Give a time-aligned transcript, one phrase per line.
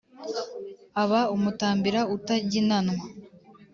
[1.01, 3.03] Aba umutambira utaginanwa.